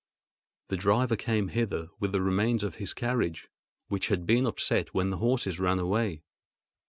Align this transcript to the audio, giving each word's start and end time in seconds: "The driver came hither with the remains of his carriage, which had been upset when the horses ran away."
"The 0.69 0.77
driver 0.77 1.15
came 1.15 1.49
hither 1.49 1.89
with 1.99 2.11
the 2.11 2.23
remains 2.23 2.63
of 2.63 2.77
his 2.77 2.91
carriage, 2.91 3.49
which 3.87 4.07
had 4.07 4.25
been 4.25 4.47
upset 4.47 4.95
when 4.95 5.11
the 5.11 5.17
horses 5.17 5.59
ran 5.59 5.77
away." 5.77 6.23